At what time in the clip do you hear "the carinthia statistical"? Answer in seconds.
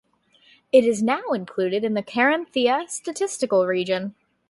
1.93-3.67